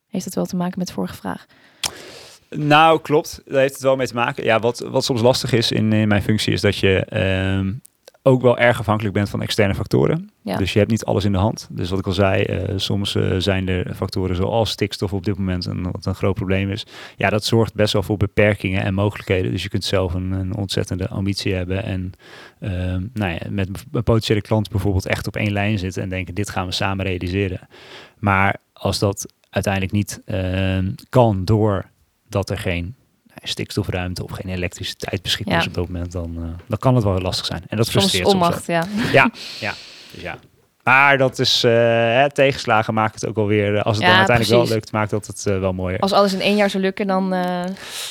[0.08, 1.46] heeft het wel te maken met de vorige vraag.
[2.50, 3.42] Nou, klopt.
[3.46, 4.44] Daar heeft het wel mee te maken.
[4.44, 7.72] Ja, wat, wat soms lastig is in, in mijn functie is dat je ehm,
[8.22, 10.30] ook wel erg afhankelijk bent van externe factoren.
[10.42, 10.56] Ja.
[10.56, 11.68] Dus je hebt niet alles in de hand.
[11.70, 15.38] Dus wat ik al zei, eh, soms eh, zijn er factoren zoals stikstof op dit
[15.38, 16.86] moment een, wat een groot probleem is.
[17.16, 19.50] Ja, dat zorgt best wel voor beperkingen en mogelijkheden.
[19.50, 22.12] Dus je kunt zelf een, een ontzettende ambitie hebben en
[22.60, 26.34] ehm, nou ja, met een potentiële klant bijvoorbeeld echt op één lijn zitten en denken
[26.34, 27.68] dit gaan we samen realiseren.
[28.18, 31.90] Maar als dat uiteindelijk niet ehm, kan door
[32.28, 32.94] dat er geen
[33.26, 35.60] nou, stikstofruimte of geen elektriciteit beschikbaar Ja.
[35.60, 37.62] is op dat moment, dan, eh, dan kan het wel heel lastig zijn.
[37.68, 38.48] En dat Soms frustreert soms ook.
[38.48, 38.86] onmacht, ja.
[39.12, 39.74] Ja, ja,
[40.12, 40.38] dus ja.
[40.82, 44.18] Maar dat is, eh, hè, tegenslagen maakt het ook alweer, eh, als het Ja, dan
[44.18, 44.68] uiteindelijk precies.
[44.68, 45.98] wel lukt, maakt dat het eh, wel mooier.
[46.00, 47.64] Als alles in één jaar zou lukken, dan eh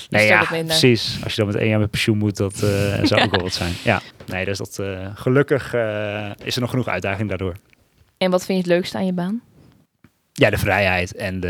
[0.09, 1.17] nee, het ja, precies.
[1.23, 2.59] Als je dan met één jaar met pensioen moet, dat eh,
[3.03, 3.73] zou ook wel wat zijn.
[3.83, 7.53] Ja, nee, dus dat, eh, gelukkig eh, is er nog genoeg uitdaging daardoor.
[8.17, 9.41] En wat vind je het leukste aan je baan?
[10.39, 11.47] Ja, de vrijheid en de,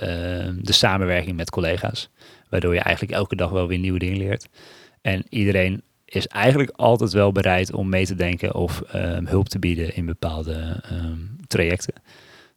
[0.00, 2.10] eh, de samenwerking met collega's.
[2.48, 4.48] Waardoor je eigenlijk elke dag wel weer nieuwe dingen leert.
[5.02, 9.58] En iedereen is eigenlijk altijd wel bereid om mee te denken of ehm, hulp te
[9.58, 11.94] bieden in bepaalde ehm, trajecten.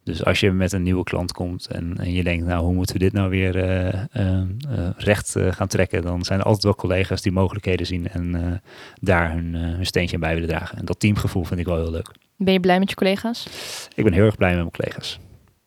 [0.03, 2.95] Dus als je met een nieuwe klant komt en, en je denkt, nou hoe moeten
[2.95, 6.63] we dit nou weer eh, ehm, eh, recht eh, gaan trekken, dan zijn er altijd
[6.63, 8.61] wel collega's die mogelijkheden zien en
[9.01, 10.77] daar hun, hun steentje aan bij willen dragen.
[10.77, 12.11] En dat teamgevoel vind ik wel heel leuk.
[12.35, 13.47] Ben je blij met je collega's?
[13.95, 15.19] Ik ben heel erg blij met mijn collega's.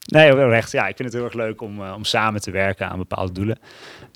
[0.07, 0.73] Nee, recht.
[0.73, 3.33] Ja, ik vind het heel erg leuk om, eh, om samen te werken aan bepaalde
[3.33, 3.59] doelen.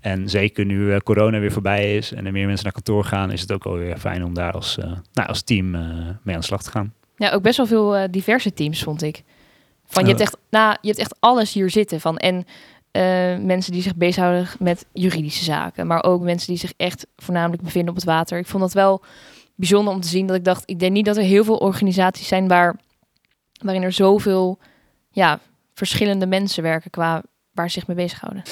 [0.00, 3.30] En zeker nu eh, corona weer voorbij is en er meer mensen naar kantoor gaan,
[3.30, 6.40] is het ook wel weer fijn om daar als, eh, nou, als team mee aan
[6.40, 6.94] de slag te gaan.
[7.16, 9.22] Ja, ook best wel veel diverse teams, vond ik.
[9.84, 12.00] Van, je, hebt echt, nou, je hebt echt alles hier zitten.
[12.00, 12.46] Van, en
[13.46, 15.86] mensen die zich bezighouden met juridische zaken.
[15.86, 18.38] Maar ook mensen die zich echt voornamelijk bevinden op het water.
[18.38, 19.02] Ik vond dat wel
[19.54, 20.26] bijzonder om te zien.
[20.26, 22.76] Dat ik dacht, ik denk niet dat er heel veel organisaties zijn waar,
[23.62, 24.58] waarin er zoveel
[25.10, 25.40] ja,
[25.76, 28.42] verschillende mensen werken qua waar ze zich mee bezighouden.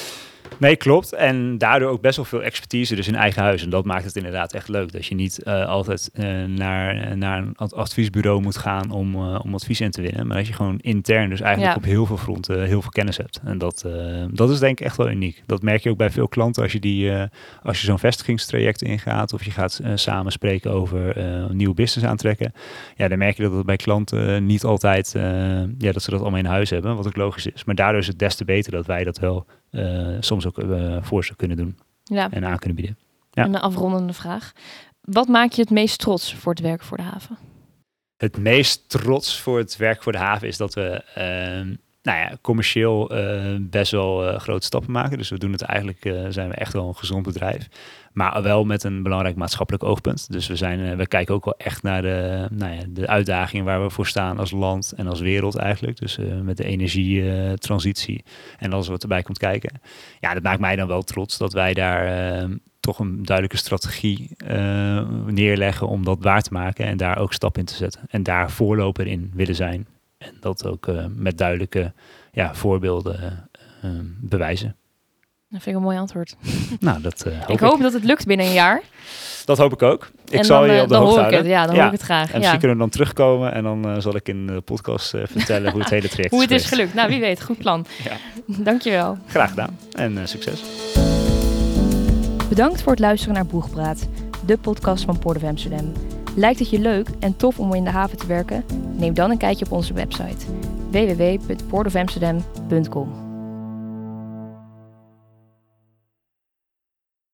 [0.59, 1.13] Nee, klopt.
[1.13, 3.63] En daardoor ook best wel veel expertise dus in eigen huis.
[3.63, 4.93] En dat maakt het inderdaad echt leuk.
[4.93, 9.41] Dat je niet eh, altijd eh, naar, naar een ad- adviesbureau moet gaan om, eh,
[9.45, 10.27] om advies in te winnen.
[10.27, 11.79] Maar dat je gewoon intern dus eigenlijk Ja.
[11.81, 13.41] op heel veel fronten heel veel kennis hebt.
[13.45, 13.87] En dat,
[14.31, 15.43] dat is denk ik echt wel uniek.
[15.47, 17.11] Dat merk je ook bij veel klanten als je, die,
[17.63, 19.33] als je zo'n vestigingstraject ingaat.
[19.33, 22.53] Of je gaat samen spreken over een nieuwe business aantrekken.
[22.97, 25.13] Ja, dan merk je dat het bij klanten niet altijd,
[25.79, 26.97] ja, dat ze dat allemaal in huis hebben.
[26.97, 27.65] Wat ook logisch is.
[27.65, 29.47] Maar daardoor is het des te beter dat wij dat wel
[30.21, 32.99] soms ook eh, voor ze kunnen doen Ja, en aan kunnen bieden.
[33.31, 33.45] Ja.
[33.45, 34.53] een afrondende vraag.
[35.01, 37.39] Wat maak je het meest trots voor het werken voor de haven?
[38.17, 42.37] Het meest trots voor het werk voor de haven is dat we ehm, nou ja,
[42.41, 45.19] commercieel eh, best wel eh, grote stappen maken.
[45.19, 47.69] Dus we doen het eigenlijk, eh, zijn we echt wel een gezond bedrijf.
[48.13, 50.33] Maar wel met een belangrijk maatschappelijk oogpunt.
[50.33, 53.83] Dus we, zijn, we kijken ook wel echt naar de, nou ja, de uitdagingen waar
[53.83, 55.99] we voor staan als land en als wereld eigenlijk.
[55.99, 58.25] Dus met de energietransitie
[58.59, 59.81] en alles wat erbij komt kijken.
[60.21, 62.49] Ja, dat maakt mij dan wel trots dat wij daar
[62.81, 64.37] toch een duidelijke strategie
[65.27, 68.01] neerleggen om dat waar te maken en daar ook stap in te zetten.
[68.09, 69.87] En daar voorloper in willen zijn.
[70.25, 71.93] En dat ook eh, met duidelijke
[72.33, 73.49] ja, voorbeelden
[73.83, 74.77] ehm, bewijzen.
[75.49, 76.37] Dat vind ik een mooi antwoord.
[76.81, 78.83] Nou, dat eh, hoop ik hoop dat het lukt binnen een jaar.
[79.45, 80.11] Dat hoop ik ook.
[80.25, 81.39] Ik en zal dan, je eh, op de hoogte hoor ik houden.
[81.39, 81.61] het.
[81.61, 82.27] Ja, dan hoor ik het graag.
[82.27, 82.39] En ja.
[82.39, 85.73] misschien kunnen we dan terugkomen en dan eh, zal ik in de podcast eh, vertellen
[85.73, 86.95] hoe het hele traject Hoe het is gelukt.
[86.95, 87.43] Nou, wie weet.
[87.43, 87.87] Goed plan.
[88.05, 88.17] Ja.
[88.47, 89.19] Dankjewel.
[89.27, 90.63] Graag gedaan en eh, succes.
[92.49, 94.09] Bedankt voor het luisteren naar Boegpraat,
[94.47, 95.93] de podcast van Port of Amsterdam.
[96.37, 98.65] Lijkt het je leuk en tof om in de haven te werken?
[98.97, 100.47] Neem dan een kijkje op onze website
[100.91, 103.24] www.portofamsterdam.com.